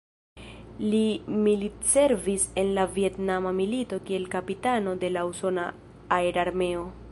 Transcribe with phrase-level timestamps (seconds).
[0.93, 1.01] Li
[1.47, 5.71] militservis en la Vjetnama milito kiel kapitano de la usona
[6.21, 6.87] aerarmeo.